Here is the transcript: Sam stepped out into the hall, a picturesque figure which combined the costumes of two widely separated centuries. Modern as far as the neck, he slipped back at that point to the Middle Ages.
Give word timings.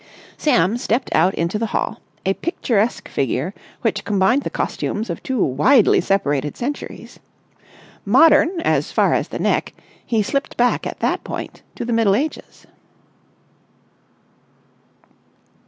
Sam 0.35 0.77
stepped 0.77 1.11
out 1.13 1.35
into 1.35 1.59
the 1.59 1.67
hall, 1.77 2.01
a 2.25 2.33
picturesque 2.33 3.07
figure 3.07 3.53
which 3.83 4.03
combined 4.03 4.41
the 4.41 4.49
costumes 4.49 5.11
of 5.11 5.21
two 5.21 5.43
widely 5.45 6.01
separated 6.01 6.57
centuries. 6.57 7.19
Modern 8.03 8.61
as 8.61 8.91
far 8.91 9.13
as 9.13 9.27
the 9.27 9.37
neck, 9.37 9.75
he 10.03 10.23
slipped 10.23 10.57
back 10.57 10.87
at 10.87 11.01
that 11.01 11.23
point 11.23 11.61
to 11.75 11.85
the 11.85 11.93
Middle 11.93 12.15
Ages. 12.15 12.65